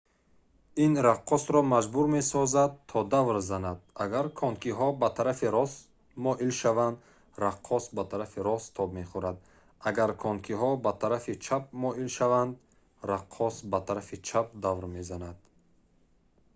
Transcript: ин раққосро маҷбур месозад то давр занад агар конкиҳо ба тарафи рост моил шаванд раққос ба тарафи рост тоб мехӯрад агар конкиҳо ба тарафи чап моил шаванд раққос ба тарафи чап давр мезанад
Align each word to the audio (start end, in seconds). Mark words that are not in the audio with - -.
ин 0.85 0.93
раққосро 1.07 1.59
маҷбур 1.73 2.05
месозад 2.17 2.71
то 2.89 2.97
давр 3.13 3.35
занад 3.51 3.77
агар 4.03 4.25
конкиҳо 4.41 4.87
ба 5.01 5.07
тарафи 5.17 5.47
рост 5.55 5.77
моил 6.25 6.51
шаванд 6.61 6.97
раққос 7.43 7.83
ба 7.95 8.03
тарафи 8.11 8.39
рост 8.47 8.67
тоб 8.77 8.89
мехӯрад 8.99 9.37
агар 9.89 10.11
конкиҳо 10.23 10.69
ба 10.83 10.91
тарафи 11.01 11.33
чап 11.45 11.63
моил 11.83 12.09
шаванд 12.17 12.53
раққос 13.11 13.55
ба 13.71 13.79
тарафи 13.87 14.15
чап 14.27 14.47
давр 14.63 14.83
мезанад 14.95 15.37